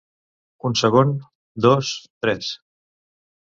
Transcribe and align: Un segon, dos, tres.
Un 0.69 0.75
segon, 0.81 1.13
dos, 1.67 1.93
tres. 2.27 2.51